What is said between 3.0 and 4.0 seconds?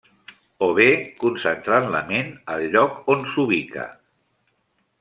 on s'ubica.